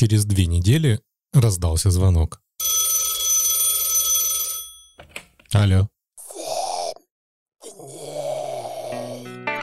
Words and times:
Через 0.00 0.24
две 0.24 0.46
недели 0.46 0.98
раздался 1.34 1.90
звонок. 1.90 2.40
Алло. 5.52 5.90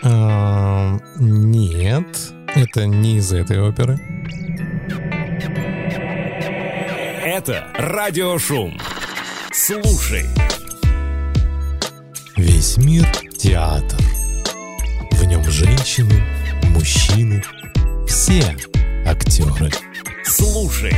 А, 0.04 1.00
нет, 1.20 2.06
это 2.56 2.86
не 2.86 3.18
из 3.18 3.34
этой 3.34 3.60
оперы. 3.60 3.98
Это 7.26 7.72
радиошум. 7.74 8.80
Слушай. 9.52 10.28
Весь 12.36 12.78
мир— 12.78 13.08
театр. 13.40 14.00
В 15.14 15.24
нем 15.24 15.44
женщины, 15.46 16.24
мужчины, 16.76 17.42
все 18.08 18.56
актеры. 19.04 19.72
Слушай. 20.30 20.94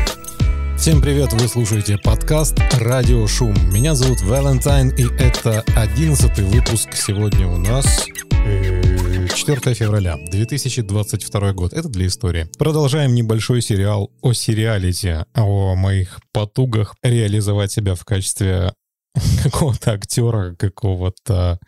Всем 0.75 1.01
привет, 1.01 1.33
вы 1.33 1.47
слушаете 1.47 1.99
подкаст 1.99 2.57
«Радио 2.79 3.27
Шум». 3.27 3.53
Меня 3.71 3.93
зовут 3.93 4.21
Валентайн, 4.21 4.89
и 4.89 5.03
это 5.03 5.61
одиннадцатый 5.75 6.43
выпуск. 6.45 6.93
Сегодня 6.93 7.47
у 7.47 7.57
нас 7.57 8.07
э, 8.31 9.27
4 9.27 9.75
февраля 9.75 10.17
2022 10.31 11.53
год. 11.53 11.73
Это 11.73 11.89
для 11.89 12.07
истории. 12.07 12.49
Продолжаем 12.57 13.13
небольшой 13.13 13.61
сериал 13.61 14.11
о 14.21 14.33
сериалите, 14.33 15.27
о 15.35 15.75
моих 15.75 16.19
потугах 16.33 16.95
реализовать 17.03 17.71
себя 17.71 17.93
в 17.93 18.03
качестве 18.05 18.73
какого-то 19.43 19.91
актера, 19.91 20.55
какого-то 20.55 21.59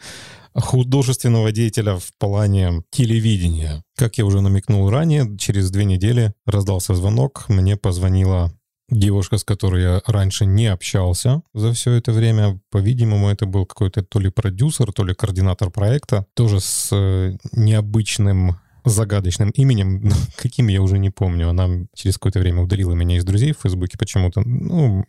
художественного 0.53 1.51
деятеля 1.51 1.97
в 1.97 2.11
плане 2.17 2.83
телевидения. 2.91 3.83
Как 3.95 4.17
я 4.17 4.25
уже 4.25 4.41
намекнул 4.41 4.89
ранее, 4.89 5.37
через 5.37 5.71
две 5.71 5.85
недели 5.85 6.33
раздался 6.45 6.95
звонок, 6.95 7.45
мне 7.47 7.77
позвонила 7.77 8.51
девушка, 8.89 9.37
с 9.37 9.43
которой 9.43 9.83
я 9.83 10.01
раньше 10.05 10.45
не 10.45 10.67
общался 10.67 11.41
за 11.53 11.71
все 11.71 11.93
это 11.93 12.11
время. 12.11 12.59
По-видимому, 12.69 13.29
это 13.29 13.45
был 13.45 13.65
какой-то 13.65 14.03
то 14.03 14.19
ли 14.19 14.29
продюсер, 14.29 14.91
то 14.91 15.03
ли 15.03 15.13
координатор 15.13 15.71
проекта, 15.71 16.25
тоже 16.33 16.59
с 16.59 16.89
э, 16.91 17.37
необычным 17.53 18.59
загадочным 18.83 19.49
именем, 19.51 20.11
каким 20.37 20.67
я 20.67 20.81
уже 20.81 20.99
не 20.99 21.09
помню. 21.09 21.49
Она 21.49 21.85
через 21.95 22.15
какое-то 22.15 22.39
время 22.39 22.61
удалила 22.61 22.93
меня 22.93 23.17
из 23.17 23.23
друзей 23.23 23.53
в 23.53 23.61
Фейсбуке 23.61 23.97
почему-то. 23.97 24.41
Ну, 24.41 25.05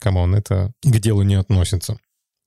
come 0.00 0.19
on, 0.19 0.34
это 0.34 0.72
к 0.82 0.98
делу 0.98 1.22
не 1.22 1.34
относится. 1.34 1.98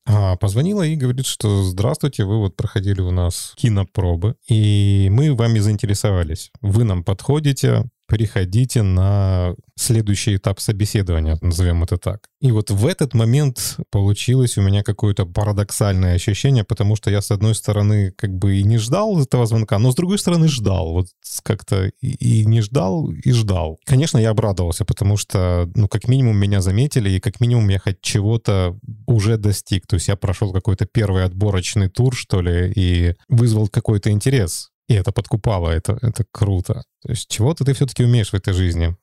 А, 0.05 0.35
позвонила 0.35 0.83
и 0.83 0.95
говорит, 0.95 1.25
что 1.25 1.63
здравствуйте, 1.63 2.25
вы 2.25 2.37
вот 2.39 2.57
проходили 2.57 2.99
у 2.99 3.11
нас 3.11 3.53
кинопробы, 3.55 4.35
и 4.49 5.07
мы 5.09 5.33
вами 5.33 5.59
заинтересовались. 5.59 6.51
Вы 6.61 6.83
нам 6.83 7.03
подходите, 7.03 7.85
приходите 8.13 8.83
на 8.83 9.55
следующий 9.75 10.35
этап 10.35 10.59
собеседования, 10.59 11.35
назовем 11.41 11.81
это 11.81 11.97
так. 11.97 12.27
И 12.41 12.51
вот 12.51 12.69
в 12.69 12.85
этот 12.85 13.15
момент 13.15 13.77
получилось 13.89 14.55
у 14.55 14.61
меня 14.61 14.83
какое-то 14.83 15.25
парадоксальное 15.25 16.13
ощущение, 16.13 16.63
потому 16.63 16.95
что 16.95 17.09
я, 17.09 17.21
с 17.23 17.31
одной 17.31 17.55
стороны, 17.55 18.11
как 18.11 18.29
бы 18.29 18.57
и 18.57 18.63
не 18.63 18.77
ждал 18.77 19.19
этого 19.19 19.47
звонка, 19.47 19.79
но 19.79 19.91
с 19.91 19.95
другой 19.95 20.19
стороны 20.19 20.47
ждал. 20.47 20.91
Вот 20.91 21.07
как-то 21.41 21.87
и 22.01 22.45
не 22.45 22.61
ждал, 22.61 23.09
и 23.09 23.31
ждал. 23.31 23.79
Конечно, 23.83 24.19
я 24.19 24.29
обрадовался, 24.29 24.85
потому 24.85 25.17
что, 25.17 25.67
ну, 25.73 25.87
как 25.87 26.07
минимум 26.07 26.37
меня 26.37 26.61
заметили, 26.61 27.09
и 27.09 27.19
как 27.19 27.39
минимум 27.39 27.67
я 27.69 27.79
хоть 27.79 27.99
чего-то 28.01 28.77
уже 29.07 29.37
достиг. 29.37 29.87
То 29.87 29.95
есть 29.95 30.07
я 30.07 30.15
прошел 30.15 30.53
какой-то 30.53 30.85
первый 30.85 31.23
отборочный 31.23 31.89
тур, 31.89 32.15
что 32.15 32.41
ли, 32.41 32.71
и 32.75 33.15
вызвал 33.27 33.69
какой-то 33.69 34.11
интерес. 34.11 34.69
И 34.93 34.95
это 34.95 35.11
подкупало, 35.11 35.71
это, 35.71 35.97
это 36.03 36.23
круто. 36.31 36.83
То 37.01 37.09
есть 37.09 37.27
чего-то 37.27 37.65
ты 37.65 37.73
все-таки 37.73 38.03
умеешь 38.03 38.29
в 38.29 38.35
этой 38.35 38.53
жизни. 38.53 38.95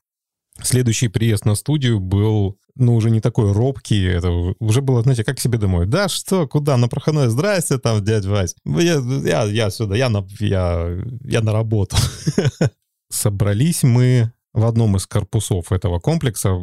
Следующий 0.63 1.09
приезд 1.09 1.45
на 1.45 1.57
студию 1.57 1.99
был, 1.99 2.59
ну, 2.77 2.95
уже 2.95 3.11
не 3.11 3.21
такой 3.21 3.53
робкий, 3.53 4.05
это 4.05 4.31
уже 4.61 4.83
было, 4.83 5.03
знаете, 5.03 5.25
как 5.25 5.41
себе 5.41 5.59
домой. 5.59 5.87
Да 5.87 6.09
что, 6.09 6.47
куда, 6.47 6.77
на 6.77 6.87
проходной, 6.87 7.29
здрасте 7.29 7.79
там, 7.79 8.05
дядь 8.05 8.25
Вась. 8.25 8.55
Я, 8.65 9.03
я, 9.25 9.45
я 9.45 9.71
сюда, 9.71 9.97
я 9.97 10.09
на, 10.11 10.25
я, 10.39 10.97
я 11.25 11.41
на 11.41 11.53
работу. 11.53 11.97
Собрались 13.11 13.83
мы 13.83 14.33
в 14.53 14.67
одном 14.67 14.97
из 14.97 15.07
корпусов 15.07 15.73
этого 15.73 16.01
комплекса. 16.01 16.57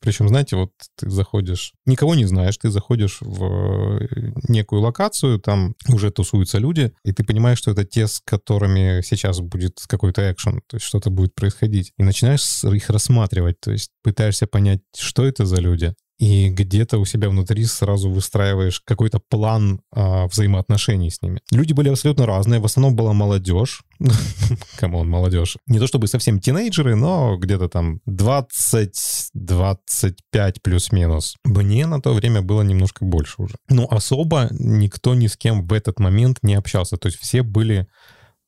Причем, 0.00 0.28
знаете, 0.28 0.56
вот 0.56 0.72
ты 0.96 1.08
заходишь, 1.10 1.72
никого 1.86 2.14
не 2.14 2.26
знаешь, 2.26 2.56
ты 2.58 2.70
заходишь 2.70 3.18
в 3.20 3.44
э, 3.44 4.32
некую 4.48 4.82
локацию, 4.82 5.38
там 5.38 5.74
уже 5.88 6.10
тусуются 6.10 6.58
люди, 6.58 6.92
и 7.04 7.12
ты 7.12 7.24
понимаешь, 7.24 7.58
что 7.58 7.70
это 7.70 7.84
те, 7.84 8.06
с 8.06 8.20
которыми 8.24 9.00
сейчас 9.02 9.40
будет 9.40 9.80
какой-то 9.86 10.30
экшен, 10.30 10.60
то 10.66 10.76
есть 10.76 10.86
что-то 10.86 11.10
будет 11.10 11.34
происходить. 11.34 11.92
И 11.96 12.02
начинаешь 12.02 12.64
их 12.64 12.90
рассматривать, 12.90 13.60
то 13.60 13.72
есть 13.72 13.90
пытаешься 14.02 14.46
понять, 14.46 14.80
что 14.96 15.24
это 15.24 15.46
за 15.46 15.56
люди, 15.56 15.94
и 16.24 16.48
где-то 16.48 16.96
у 16.96 17.04
себя 17.04 17.28
внутри 17.28 17.66
сразу 17.66 18.08
выстраиваешь 18.08 18.80
какой-то 18.80 19.20
план 19.20 19.82
а, 19.92 20.26
взаимоотношений 20.26 21.10
с 21.10 21.20
ними. 21.20 21.42
Люди 21.50 21.74
были 21.74 21.90
абсолютно 21.90 22.24
разные, 22.24 22.60
в 22.60 22.64
основном 22.64 22.96
была 22.96 23.12
молодежь. 23.12 23.82
Come 24.78 24.94
on, 24.94 25.06
молодежь. 25.06 25.58
Не 25.66 25.78
то 25.78 25.86
чтобы 25.86 26.06
совсем 26.06 26.40
тинейджеры, 26.40 26.96
но 26.96 27.36
где-то 27.36 27.68
там 27.68 28.00
20-25 28.08 30.54
плюс-минус. 30.62 31.36
Мне 31.44 31.86
на 31.86 32.00
то 32.00 32.14
время 32.14 32.40
было 32.40 32.62
немножко 32.62 33.04
больше 33.04 33.42
уже. 33.42 33.56
Но 33.68 33.86
особо 33.90 34.48
никто 34.52 35.14
ни 35.14 35.26
с 35.26 35.36
кем 35.36 35.66
в 35.66 35.74
этот 35.74 36.00
момент 36.00 36.38
не 36.40 36.54
общался. 36.54 36.96
То 36.96 37.08
есть 37.08 37.20
все 37.20 37.42
были 37.42 37.86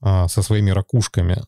а, 0.01 0.29
со 0.29 0.41
своими 0.41 0.71
ракушками 0.71 1.43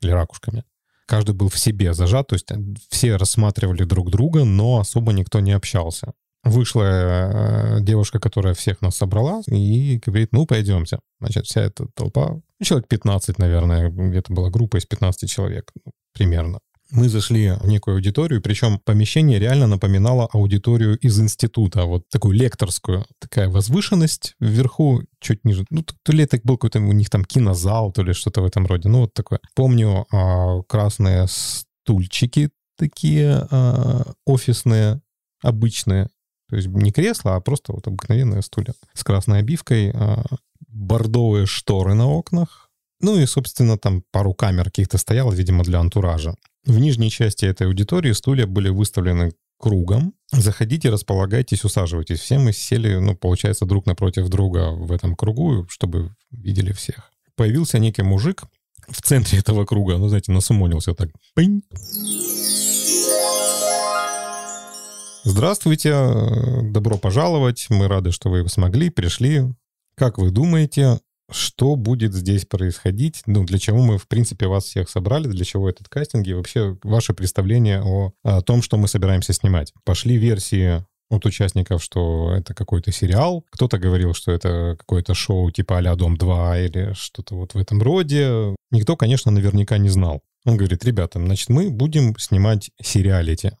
или 0.00 0.10
ракушками 0.10 0.64
каждый 1.12 1.34
был 1.34 1.50
в 1.50 1.58
себе 1.58 1.92
зажат, 1.92 2.28
то 2.28 2.36
есть 2.36 2.48
все 2.88 3.16
рассматривали 3.16 3.84
друг 3.84 4.10
друга, 4.10 4.44
но 4.44 4.78
особо 4.78 5.12
никто 5.12 5.40
не 5.40 5.52
общался. 5.52 6.14
Вышла 6.42 6.84
э, 6.84 7.80
девушка, 7.82 8.18
которая 8.18 8.54
всех 8.54 8.80
нас 8.80 8.96
собрала, 8.96 9.42
и 9.46 10.00
говорит, 10.06 10.30
ну, 10.32 10.46
пойдемте. 10.46 11.00
Значит, 11.20 11.44
вся 11.44 11.60
эта 11.60 11.86
толпа, 11.94 12.40
человек 12.62 12.88
15, 12.88 13.38
наверное, 13.38 13.90
где-то 13.90 14.32
была 14.32 14.48
группа 14.48 14.78
из 14.78 14.86
15 14.86 15.28
человек, 15.30 15.70
примерно. 16.14 16.60
Мы 16.92 17.08
зашли 17.08 17.52
в 17.52 17.66
некую 17.66 17.94
аудиторию, 17.94 18.42
причем 18.42 18.78
помещение 18.78 19.38
реально 19.38 19.66
напоминало 19.66 20.28
аудиторию 20.30 20.98
из 20.98 21.18
института, 21.18 21.86
вот 21.86 22.06
такую 22.10 22.34
лекторскую, 22.34 23.06
такая 23.18 23.48
возвышенность 23.48 24.34
вверху, 24.40 25.02
чуть 25.18 25.42
ниже. 25.46 25.64
Ну, 25.70 25.82
то 25.82 26.12
ли 26.12 26.24
это 26.24 26.38
был 26.44 26.58
какой-то 26.58 26.80
у 26.80 26.92
них 26.92 27.08
там 27.08 27.24
кинозал, 27.24 27.92
то 27.92 28.02
ли 28.02 28.12
что-то 28.12 28.42
в 28.42 28.44
этом 28.44 28.66
роде. 28.66 28.90
Ну, 28.90 29.00
вот 29.00 29.14
такое. 29.14 29.40
Помню 29.54 30.06
а, 30.12 30.60
красные 30.64 31.26
стульчики 31.28 32.50
такие 32.76 33.46
а, 33.50 34.12
офисные, 34.26 35.00
обычные. 35.42 36.10
То 36.50 36.56
есть 36.56 36.68
не 36.68 36.92
кресла, 36.92 37.36
а 37.36 37.40
просто 37.40 37.72
вот 37.72 37.86
обыкновенные 37.86 38.42
стулья 38.42 38.74
с 38.92 39.02
красной 39.02 39.38
обивкой, 39.38 39.92
а, 39.94 40.24
бордовые 40.68 41.46
шторы 41.46 41.94
на 41.94 42.06
окнах, 42.06 42.68
ну 43.02 43.18
и, 43.18 43.26
собственно, 43.26 43.76
там 43.76 44.04
пару 44.12 44.32
камер 44.32 44.66
каких-то 44.66 44.96
стояло, 44.96 45.32
видимо, 45.32 45.64
для 45.64 45.80
антуража. 45.80 46.36
В 46.64 46.78
нижней 46.78 47.10
части 47.10 47.44
этой 47.44 47.66
аудитории 47.66 48.12
стулья 48.12 48.46
были 48.46 48.68
выставлены 48.68 49.32
кругом. 49.58 50.14
Заходите, 50.30 50.90
располагайтесь, 50.90 51.64
усаживайтесь. 51.64 52.20
Все 52.20 52.38
мы 52.38 52.52
сели, 52.52 52.96
ну, 52.96 53.16
получается, 53.16 53.64
друг 53.64 53.86
напротив 53.86 54.28
друга 54.28 54.70
в 54.70 54.92
этом 54.92 55.16
кругу, 55.16 55.66
чтобы 55.68 56.14
видели 56.30 56.72
всех. 56.72 57.10
Появился 57.34 57.78
некий 57.78 58.02
мужик 58.02 58.44
в 58.88 59.02
центре 59.02 59.38
этого 59.38 59.64
круга, 59.64 59.98
ну, 59.98 60.08
знаете, 60.08 60.32
насумонился 60.32 60.94
так. 60.94 61.08
Пынь. 61.34 61.62
Здравствуйте, 65.24 65.94
добро 66.70 66.98
пожаловать. 66.98 67.66
Мы 67.70 67.86
рады, 67.86 68.10
что 68.10 68.28
вы 68.28 68.48
смогли, 68.48 68.90
пришли. 68.90 69.42
Как 69.94 70.18
вы 70.18 70.30
думаете, 70.30 70.98
что 71.32 71.76
будет 71.76 72.14
здесь 72.14 72.44
происходить, 72.44 73.22
ну, 73.26 73.44
для 73.44 73.58
чего 73.58 73.82
мы, 73.82 73.98
в 73.98 74.08
принципе, 74.08 74.46
вас 74.46 74.64
всех 74.64 74.88
собрали, 74.88 75.28
для 75.28 75.44
чего 75.44 75.68
этот 75.68 75.88
кастинг 75.88 76.26
и 76.26 76.34
вообще 76.34 76.76
ваше 76.82 77.14
представление 77.14 77.82
о, 77.82 78.12
о 78.22 78.42
том, 78.42 78.62
что 78.62 78.76
мы 78.76 78.88
собираемся 78.88 79.32
снимать. 79.32 79.72
Пошли 79.84 80.16
версии 80.16 80.84
от 81.10 81.26
участников, 81.26 81.82
что 81.82 82.34
это 82.34 82.54
какой-то 82.54 82.90
сериал. 82.90 83.44
Кто-то 83.50 83.78
говорил, 83.78 84.14
что 84.14 84.32
это 84.32 84.76
какое-то 84.78 85.14
шоу 85.14 85.50
типа 85.50 85.78
а 85.78 85.96
«Дом-2» 85.96 86.66
или 86.66 86.92
что-то 86.94 87.34
вот 87.34 87.54
в 87.54 87.58
этом 87.58 87.82
роде. 87.82 88.54
Никто, 88.70 88.96
конечно, 88.96 89.30
наверняка 89.30 89.78
не 89.78 89.90
знал. 89.90 90.22
Он 90.44 90.56
говорит, 90.56 90.84
ребята, 90.84 91.18
значит, 91.20 91.48
мы 91.50 91.70
будем 91.70 92.16
снимать 92.18 92.70
сериалити. 92.80 93.52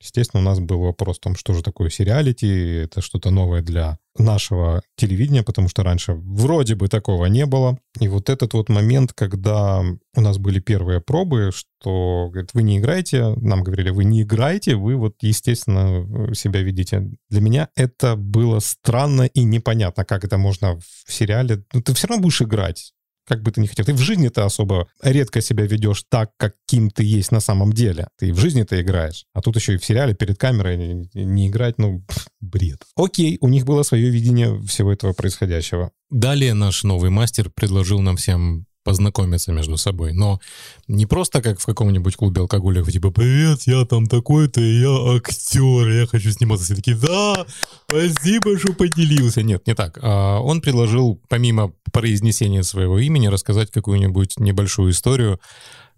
Естественно, 0.00 0.42
у 0.42 0.44
нас 0.44 0.60
был 0.60 0.80
вопрос 0.80 1.18
о 1.18 1.22
том, 1.22 1.36
что 1.36 1.54
же 1.54 1.62
такое 1.62 1.88
сериалити, 1.88 2.82
это 2.84 3.00
что-то 3.00 3.30
новое 3.30 3.62
для 3.62 3.98
нашего 4.18 4.82
телевидения, 4.96 5.42
потому 5.42 5.68
что 5.68 5.82
раньше 5.82 6.14
вроде 6.14 6.74
бы 6.74 6.88
такого 6.88 7.26
не 7.26 7.46
было. 7.46 7.78
И 8.00 8.08
вот 8.08 8.28
этот 8.28 8.54
вот 8.54 8.68
момент, 8.68 9.12
когда 9.12 9.80
у 9.80 10.20
нас 10.20 10.38
были 10.38 10.60
первые 10.60 11.00
пробы, 11.00 11.50
что, 11.54 12.28
говорит, 12.30 12.50
вы 12.54 12.62
не 12.62 12.78
играете, 12.78 13.34
нам 13.36 13.62
говорили, 13.62 13.90
вы 13.90 14.04
не 14.04 14.22
играете, 14.22 14.76
вы 14.76 14.96
вот, 14.96 15.16
естественно, 15.20 16.34
себя 16.34 16.62
видите. 16.62 17.10
Для 17.30 17.40
меня 17.40 17.68
это 17.74 18.14
было 18.16 18.60
странно 18.60 19.22
и 19.22 19.42
непонятно, 19.42 20.04
как 20.04 20.24
это 20.24 20.38
можно 20.38 20.78
в 20.78 21.12
сериале. 21.12 21.64
Ну, 21.72 21.82
ты 21.82 21.94
все 21.94 22.06
равно 22.06 22.22
будешь 22.22 22.42
играть. 22.42 22.92
Как 23.26 23.42
бы 23.42 23.50
ты 23.50 23.60
ни 23.60 23.66
хотел. 23.66 23.84
Ты 23.84 23.94
в 23.94 23.98
жизни 23.98 24.28
ты 24.28 24.42
особо 24.42 24.88
редко 25.02 25.40
себя 25.40 25.66
ведешь 25.66 26.04
так, 26.08 26.30
каким 26.36 26.90
ты 26.90 27.04
есть 27.04 27.32
на 27.32 27.40
самом 27.40 27.72
деле. 27.72 28.08
Ты 28.18 28.32
в 28.32 28.38
жизни 28.38 28.62
ты 28.62 28.80
играешь. 28.80 29.26
А 29.32 29.40
тут 29.40 29.56
еще 29.56 29.74
и 29.74 29.78
в 29.78 29.84
сериале 29.84 30.14
перед 30.14 30.38
камерой 30.38 30.76
не, 30.76 31.08
не 31.24 31.48
играть, 31.48 31.78
ну, 31.78 32.00
пф, 32.00 32.26
бред. 32.40 32.82
Окей, 32.96 33.38
у 33.40 33.48
них 33.48 33.64
было 33.64 33.82
свое 33.82 34.10
видение 34.10 34.60
всего 34.62 34.92
этого 34.92 35.12
происходящего. 35.12 35.90
Далее 36.10 36.54
наш 36.54 36.84
новый 36.84 37.10
мастер 37.10 37.50
предложил 37.50 38.00
нам 38.00 38.16
всем 38.16 38.66
познакомиться 38.84 39.50
между 39.50 39.76
собой. 39.76 40.12
Но 40.12 40.40
не 40.86 41.06
просто 41.06 41.42
как 41.42 41.58
в 41.58 41.66
каком-нибудь 41.66 42.16
клубе 42.16 42.42
алкоголиков, 42.42 42.92
типа, 42.92 43.10
привет, 43.10 43.62
я 43.62 43.84
там 43.84 44.06
такой-то, 44.06 44.60
я 44.60 45.16
актер, 45.16 45.88
я 45.88 46.06
хочу 46.06 46.30
сниматься. 46.30 46.66
Все 46.66 46.76
такие, 46.76 46.96
да, 46.96 47.46
спасибо, 47.88 48.58
что 48.58 48.72
поделился. 48.74 49.42
Нет, 49.42 49.66
не 49.66 49.74
так. 49.74 49.98
А 50.02 50.38
Он 50.38 50.60
предложил, 50.60 51.20
помимо 51.28 51.72
произнесения 51.92 52.62
своего 52.62 52.98
имени, 52.98 53.26
рассказать 53.26 53.70
какую-нибудь 53.70 54.38
небольшую 54.38 54.92
историю, 54.92 55.40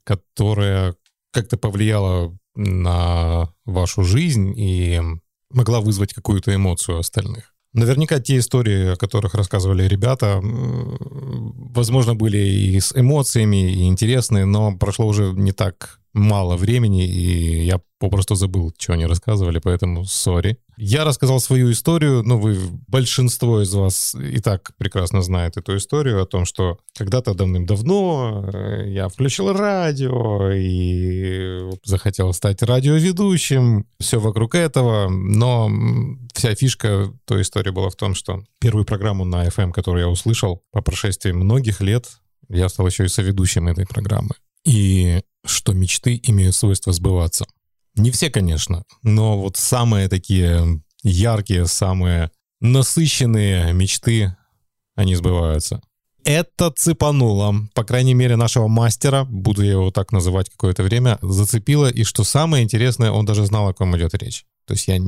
которая 0.04 0.94
как-то 1.32 1.58
повлияла 1.58 2.36
на 2.54 3.52
вашу 3.64 4.04
жизнь 4.04 4.54
и 4.56 5.02
могла 5.50 5.80
вызвать 5.80 6.14
какую-то 6.14 6.54
эмоцию 6.54 6.98
остальных. 6.98 7.55
Наверняка 7.76 8.20
те 8.20 8.38
истории, 8.38 8.94
о 8.94 8.96
которых 8.96 9.34
рассказывали 9.34 9.86
ребята, 9.86 10.40
возможно, 10.42 12.14
были 12.14 12.38
и 12.38 12.80
с 12.80 12.94
эмоциями, 12.96 13.70
и 13.70 13.84
интересные, 13.84 14.46
но 14.46 14.74
прошло 14.78 15.06
уже 15.06 15.34
не 15.34 15.52
так 15.52 16.00
мало 16.16 16.56
времени, 16.56 17.06
и 17.06 17.64
я 17.64 17.80
попросту 17.98 18.34
забыл, 18.34 18.72
что 18.78 18.94
они 18.94 19.06
рассказывали, 19.06 19.58
поэтому 19.58 20.04
сори. 20.04 20.58
Я 20.78 21.04
рассказал 21.04 21.40
свою 21.40 21.70
историю, 21.70 22.22
ну, 22.22 22.38
вы, 22.38 22.58
большинство 22.88 23.62
из 23.62 23.72
вас 23.74 24.14
и 24.14 24.38
так 24.40 24.72
прекрасно 24.78 25.22
знает 25.22 25.56
эту 25.56 25.76
историю 25.76 26.22
о 26.22 26.26
том, 26.26 26.44
что 26.44 26.78
когда-то 26.96 27.34
давным-давно 27.34 28.50
э, 28.52 28.90
я 28.90 29.08
включил 29.08 29.52
радио 29.52 30.50
и 30.52 31.70
захотел 31.84 32.32
стать 32.32 32.62
радиоведущим, 32.62 33.86
все 34.00 34.18
вокруг 34.18 34.54
этого, 34.54 35.08
но 35.08 35.70
вся 36.34 36.54
фишка 36.54 37.12
той 37.26 37.42
истории 37.42 37.70
была 37.70 37.90
в 37.90 37.96
том, 37.96 38.14
что 38.14 38.42
первую 38.58 38.84
программу 38.84 39.24
на 39.24 39.46
FM, 39.46 39.72
которую 39.72 40.04
я 40.04 40.08
услышал 40.08 40.62
по 40.72 40.82
прошествии 40.82 41.32
многих 41.32 41.80
лет, 41.80 42.08
я 42.48 42.68
стал 42.68 42.86
еще 42.86 43.04
и 43.04 43.08
соведущим 43.08 43.68
этой 43.68 43.86
программы. 43.86 44.34
И 44.66 45.22
что 45.44 45.72
мечты 45.72 46.20
имеют 46.24 46.56
свойство 46.56 46.92
сбываться. 46.92 47.46
Не 47.94 48.10
все, 48.10 48.30
конечно, 48.30 48.82
но 49.02 49.38
вот 49.38 49.56
самые 49.56 50.08
такие 50.08 50.82
яркие, 51.02 51.66
самые 51.66 52.30
насыщенные 52.60 53.72
мечты, 53.72 54.36
они 54.96 55.14
сбываются. 55.14 55.80
Это 56.24 56.72
цепануло, 56.72 57.54
по 57.74 57.84
крайней 57.84 58.14
мере, 58.14 58.34
нашего 58.34 58.66
мастера, 58.66 59.24
буду 59.24 59.62
я 59.62 59.72
его 59.72 59.92
так 59.92 60.10
называть 60.10 60.50
какое-то 60.50 60.82
время, 60.82 61.18
зацепило, 61.22 61.88
и 61.88 62.02
что 62.02 62.24
самое 62.24 62.64
интересное, 62.64 63.12
он 63.12 63.24
даже 63.24 63.46
знал, 63.46 63.68
о 63.68 63.74
ком 63.74 63.96
идет 63.96 64.14
речь. 64.14 64.44
То 64.66 64.74
есть 64.74 64.88
я 64.88 64.98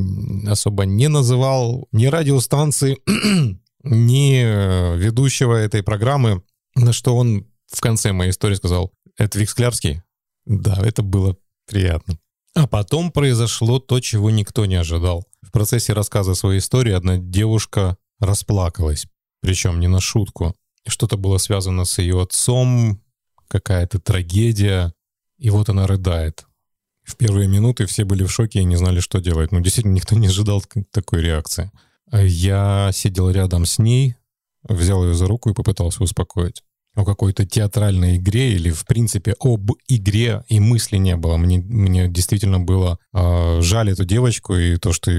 особо 0.49 0.85
не 0.85 1.09
называл 1.09 1.89
ни 1.91 2.07
радиостанции, 2.07 2.99
ни 3.83 4.41
э, 4.41 4.97
ведущего 4.97 5.57
этой 5.57 5.83
программы, 5.83 6.43
на 6.77 6.93
что 6.93 7.17
он 7.17 7.49
в 7.71 7.81
конце 7.81 8.13
моей 8.13 8.31
истории 8.31 8.55
сказал, 8.55 8.93
это 9.17 9.39
Вик 9.39 9.51
Склярский? 9.51 10.03
Да, 10.47 10.79
это 10.83 11.03
было 11.03 11.37
приятно. 11.67 12.19
А 12.55 12.67
потом 12.67 13.13
произошло 13.13 13.79
то, 13.79 14.01
чего 14.01 14.31
никто 14.31 14.65
не 14.67 14.77
ожидал. 14.77 15.27
В 15.43 15.51
процессе 15.53 15.93
рассказа 15.93 16.35
своей 16.35 16.59
истории 16.59 16.93
одна 16.93 17.19
девушка 17.19 17.97
расплакалась, 18.21 19.07
причем 19.41 19.81
не 19.81 19.87
на 19.87 20.01
шутку. 20.01 20.57
Что-то 20.87 21.17
было 21.17 21.39
связано 21.39 21.85
с 21.85 21.99
ее 21.99 22.23
отцом, 22.23 23.01
какая-то 23.49 24.01
трагедия, 24.01 24.93
и 25.39 25.51
вот 25.51 25.69
она 25.69 25.87
рыдает. 25.87 26.47
В 27.05 27.17
первые 27.17 27.49
минуты 27.49 27.87
все 27.87 28.05
были 28.05 28.25
в 28.25 28.31
шоке 28.31 28.61
и 28.61 28.65
не 28.65 28.77
знали, 28.77 29.01
что 29.01 29.21
делать. 29.21 29.53
Ну, 29.53 29.61
действительно, 29.61 29.95
никто 29.95 30.15
не 30.17 30.27
ожидал 30.27 30.63
такой 30.91 31.23
реакции. 31.23 31.71
А 32.11 32.23
Я 32.23 32.91
сидел 32.93 33.31
рядом 33.31 33.67
с 33.67 33.79
ней, 33.79 34.17
взял 34.63 35.05
ее 35.05 35.15
за 35.15 35.27
руку 35.27 35.51
и 35.51 35.55
попытался 35.55 36.03
успокоить. 36.03 36.63
О 36.99 37.05
какой-то 37.05 37.47
театральной 37.47 38.17
игре 38.17 38.53
или, 38.53 38.71
в 38.71 38.85
принципе, 38.85 39.37
об 39.39 39.71
игре 39.87 40.43
и 40.49 40.59
мысли 40.59 40.97
не 40.97 41.15
было. 41.15 41.37
Мне, 41.37 41.59
мне 41.59 42.09
действительно 42.09 42.59
было 42.59 42.99
э, 43.15 43.61
жаль 43.63 43.93
эту 43.93 44.05
девочку 44.05 44.57
и 44.57 44.79
то, 44.79 44.93
что 44.93 45.11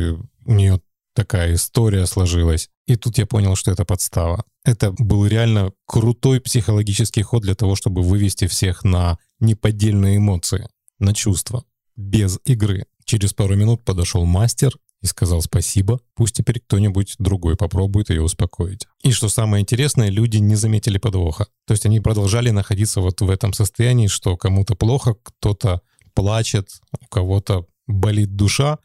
у 0.45 0.53
нее 0.53 0.81
такая 1.13 1.53
история 1.53 2.05
сложилась. 2.05 2.69
И 2.85 2.97
тут 2.97 3.17
я 3.17 3.25
понял, 3.25 3.55
что 3.55 3.71
это 3.71 3.85
подстава. 3.85 4.43
Это 4.65 4.91
был 4.91 5.25
реально 5.25 5.71
крутой 5.85 6.41
психологический 6.41 7.21
ход 7.21 7.43
для 7.43 7.55
того, 7.55 7.75
чтобы 7.75 8.01
вывести 8.01 8.47
всех 8.47 8.83
на 8.83 9.17
неподдельные 9.39 10.17
эмоции, 10.17 10.67
на 10.99 11.13
чувства, 11.13 11.63
без 11.95 12.39
игры. 12.43 12.87
Через 13.05 13.33
пару 13.33 13.55
минут 13.55 13.85
подошел 13.85 14.25
мастер 14.25 14.73
и 15.01 15.05
сказал 15.05 15.41
спасибо, 15.41 15.99
пусть 16.15 16.35
теперь 16.35 16.59
кто-нибудь 16.59 17.15
другой 17.19 17.55
попробует 17.55 18.09
ее 18.09 18.21
успокоить. 18.21 18.87
И 19.01 19.11
что 19.11 19.29
самое 19.29 19.61
интересное, 19.61 20.09
люди 20.09 20.37
не 20.37 20.55
заметили 20.55 20.97
подвоха. 20.97 21.47
То 21.65 21.73
есть 21.73 21.85
они 21.85 21.99
продолжали 21.99 22.49
находиться 22.49 23.01
вот 23.01 23.21
в 23.21 23.29
этом 23.29 23.53
состоянии, 23.53 24.07
что 24.07 24.35
кому-то 24.37 24.75
плохо, 24.75 25.15
кто-то 25.23 25.81
плачет, 26.13 26.81
у 26.99 27.05
кого-то 27.07 27.65
болит 27.87 28.35
душа, 28.35 28.79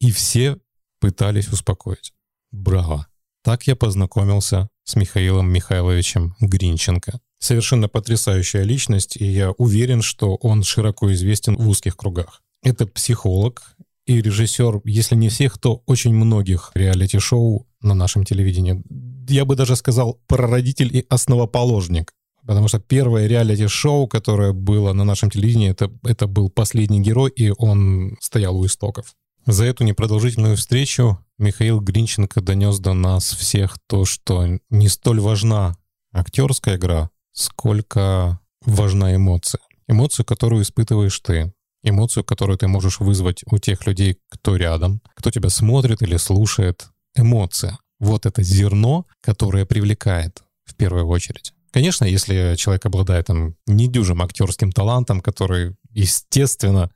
и 0.00 0.10
все 0.10 0.56
пытались 1.00 1.48
успокоить. 1.48 2.12
Браво! 2.50 3.06
Так 3.44 3.66
я 3.66 3.76
познакомился 3.76 4.68
с 4.84 4.96
Михаилом 4.96 5.52
Михайловичем 5.52 6.34
Гринченко. 6.40 7.20
Совершенно 7.38 7.88
потрясающая 7.88 8.62
личность, 8.62 9.16
и 9.16 9.24
я 9.24 9.50
уверен, 9.52 10.00
что 10.00 10.36
он 10.36 10.62
широко 10.62 11.12
известен 11.12 11.56
в 11.56 11.68
узких 11.68 11.96
кругах. 11.96 12.40
Это 12.62 12.86
психолог 12.86 13.74
и 14.06 14.20
режиссер, 14.20 14.80
если 14.84 15.14
не 15.14 15.28
всех, 15.28 15.58
то 15.58 15.82
очень 15.86 16.14
многих 16.14 16.72
реалити-шоу 16.74 17.66
на 17.82 17.94
нашем 17.94 18.24
телевидении. 18.24 18.82
Я 19.28 19.44
бы 19.44 19.56
даже 19.56 19.76
сказал, 19.76 20.20
прародитель 20.26 20.96
и 20.96 21.06
основоположник. 21.08 22.12
Потому 22.44 22.66
что 22.66 22.80
первое 22.80 23.28
реалити-шоу, 23.28 24.08
которое 24.08 24.52
было 24.52 24.92
на 24.92 25.04
нашем 25.04 25.30
телевидении, 25.30 25.70
это, 25.70 25.92
это 26.02 26.26
был 26.26 26.50
«Последний 26.50 27.00
герой», 27.00 27.30
и 27.30 27.52
он 27.56 28.16
стоял 28.20 28.56
у 28.56 28.66
истоков. 28.66 29.14
За 29.46 29.64
эту 29.64 29.84
непродолжительную 29.84 30.56
встречу 30.56 31.18
Михаил 31.38 31.80
Гринченко 31.80 32.40
донес 32.40 32.78
до 32.78 32.94
нас 32.94 33.32
всех 33.32 33.76
то, 33.88 34.04
что 34.04 34.58
не 34.70 34.88
столь 34.88 35.20
важна 35.20 35.76
актерская 36.12 36.76
игра, 36.76 37.10
сколько 37.32 38.40
важна 38.64 39.14
эмоция. 39.14 39.60
Эмоцию, 39.88 40.26
которую 40.26 40.62
испытываешь 40.62 41.18
ты. 41.20 41.52
Эмоцию, 41.82 42.24
которую 42.24 42.58
ты 42.58 42.68
можешь 42.68 43.00
вызвать 43.00 43.42
у 43.50 43.58
тех 43.58 43.86
людей, 43.86 44.18
кто 44.28 44.56
рядом, 44.56 45.00
кто 45.14 45.30
тебя 45.30 45.48
смотрит 45.48 46.02
или 46.02 46.16
слушает. 46.16 46.88
Эмоция. 47.14 47.78
Вот 48.00 48.26
это 48.26 48.42
зерно, 48.42 49.06
которое 49.20 49.66
привлекает 49.66 50.42
в 50.64 50.74
первую 50.74 51.06
очередь. 51.06 51.52
Конечно, 51.72 52.04
если 52.04 52.54
человек 52.56 52.84
обладает 52.86 53.26
там 53.26 53.56
недюжим 53.66 54.22
актерским 54.22 54.72
талантом, 54.72 55.20
который, 55.20 55.74
естественно, 55.90 56.90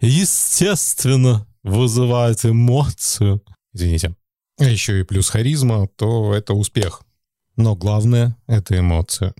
естественно 0.00 1.46
вызывает 1.62 2.44
эмоцию, 2.44 3.42
извините, 3.72 4.14
а 4.58 4.64
еще 4.64 5.00
и 5.00 5.04
плюс 5.04 5.30
харизма, 5.30 5.88
то 5.96 6.32
это 6.32 6.54
успех. 6.54 7.02
Но 7.56 7.74
главное— 7.74 8.36
это 8.46 8.78
эмоция. 8.78 9.34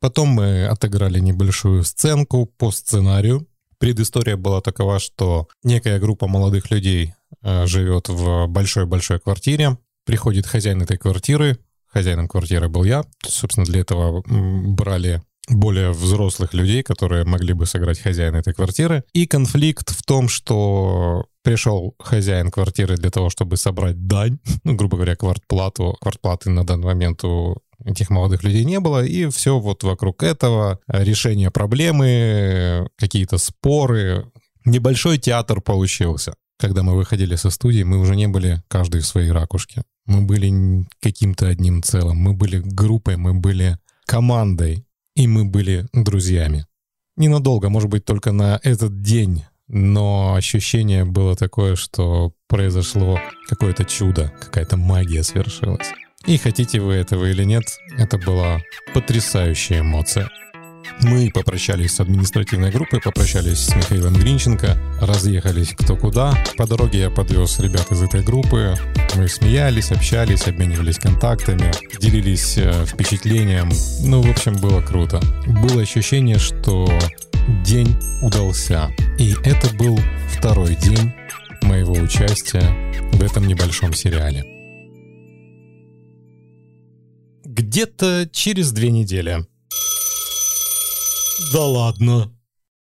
Потом 0.00 0.28
мы 0.28 0.66
отыграли 0.66 1.20
небольшую 1.20 1.84
сценку 1.84 2.46
по 2.46 2.70
сценарию. 2.70 3.46
Предыстория 3.78 4.36
была 4.36 4.60
такова, 4.60 4.98
что 4.98 5.48
некая 5.62 6.00
группа 6.00 6.26
молодых 6.26 6.70
людей 6.70 7.14
э, 7.42 7.66
живет 7.66 8.08
в 8.08 8.46
большой-большой 8.46 9.20
квартире. 9.20 9.78
Приходит 10.04 10.46
хозяин 10.46 10.82
этой 10.82 10.98
квартиры. 10.98 11.58
Хозяином 11.86 12.28
квартиры 12.28 12.68
был 12.68 12.84
я. 12.84 13.04
Собственно, 13.24 13.64
для 13.64 13.80
этого 13.80 14.22
брали 14.26 15.22
более 15.48 15.92
взрослых 15.92 16.54
людей, 16.54 16.82
которые 16.82 17.24
могли 17.24 17.52
бы 17.54 17.66
сыграть 17.66 18.00
хозяина 18.00 18.36
этой 18.36 18.52
квартиры. 18.52 19.04
И 19.12 19.26
конфликт 19.26 19.90
в 19.90 20.02
том, 20.02 20.28
что 20.28 21.26
пришел 21.42 21.94
хозяин 21.98 22.50
квартиры 22.50 22.96
для 22.96 23.10
того, 23.10 23.30
чтобы 23.30 23.56
собрать 23.56 24.06
дань, 24.06 24.38
ну, 24.64 24.74
грубо 24.74 24.96
говоря, 24.96 25.16
квартплату. 25.16 25.96
Квартплаты 26.00 26.50
на 26.50 26.66
данный 26.66 26.86
момент 26.86 27.24
у 27.24 27.58
этих 27.84 28.10
молодых 28.10 28.42
людей 28.42 28.64
не 28.64 28.80
было, 28.80 29.04
и 29.04 29.28
все 29.28 29.58
вот 29.58 29.82
вокруг 29.84 30.22
этого, 30.22 30.80
э, 30.88 31.04
решение 31.04 31.50
проблемы, 31.50 32.88
какие-то 32.96 33.38
споры. 33.38 34.30
Небольшой 34.64 35.18
театр 35.18 35.60
получился. 35.60 36.34
Когда 36.58 36.82
мы 36.82 36.96
выходили 36.96 37.36
со 37.36 37.50
студии, 37.50 37.84
мы 37.84 37.98
уже 37.98 38.16
не 38.16 38.26
были 38.26 38.62
каждый 38.68 39.00
в 39.00 39.06
своей 39.06 39.30
ракушке. 39.30 39.82
Мы 40.06 40.22
были 40.22 40.86
каким-то 41.00 41.46
одним 41.46 41.82
целым, 41.82 42.16
мы 42.16 42.32
были 42.32 42.58
группой, 42.58 43.16
мы 43.16 43.34
были 43.34 43.78
командой, 44.06 44.84
и 45.14 45.28
мы 45.28 45.44
были 45.44 45.86
друзьями. 45.92 46.66
Ненадолго, 47.16 47.68
может 47.68 47.90
быть, 47.90 48.04
только 48.04 48.32
на 48.32 48.58
этот 48.62 49.02
день, 49.02 49.44
но 49.68 50.34
ощущение 50.34 51.04
было 51.04 51.36
такое, 51.36 51.76
что 51.76 52.32
произошло 52.48 53.18
какое-то 53.48 53.84
чудо, 53.84 54.32
какая-то 54.40 54.76
магия 54.76 55.22
свершилась. 55.22 55.92
И 56.28 56.36
хотите 56.36 56.78
вы 56.78 56.92
этого 56.92 57.24
или 57.24 57.42
нет, 57.42 57.64
это 57.96 58.18
была 58.18 58.60
потрясающая 58.92 59.80
эмоция. 59.80 60.28
Мы 61.00 61.30
попрощались 61.32 61.94
с 61.94 62.00
административной 62.00 62.70
группой, 62.70 63.00
попрощались 63.00 63.60
с 63.60 63.74
Михаилом 63.74 64.12
Гринченко, 64.12 64.76
разъехались 65.00 65.70
кто 65.70 65.96
куда. 65.96 66.36
По 66.58 66.66
дороге 66.66 66.98
я 66.98 67.10
подвез 67.10 67.58
ребят 67.60 67.90
из 67.90 68.02
этой 68.02 68.22
группы. 68.22 68.74
Мы 69.14 69.26
смеялись, 69.26 69.90
общались, 69.90 70.46
обменивались 70.46 70.98
контактами, 70.98 71.72
делились 71.98 72.58
э, 72.58 72.84
впечатлением. 72.84 73.70
Ну, 74.02 74.20
в 74.20 74.30
общем, 74.30 74.54
было 74.56 74.82
круто. 74.82 75.22
Было 75.46 75.80
ощущение, 75.80 76.38
что 76.38 76.86
день 77.64 77.96
удался. 78.20 78.90
И 79.18 79.34
это 79.44 79.74
был 79.76 79.98
второй 80.28 80.74
день 80.74 81.10
моего 81.62 81.94
участия 81.94 82.68
в 83.12 83.22
этом 83.22 83.46
небольшом 83.46 83.94
сериале. 83.94 84.57
Где-то 87.58 88.28
через 88.32 88.72
две 88.72 88.90
недели 88.90 89.44
да 91.52 91.64
ладно. 91.64 92.32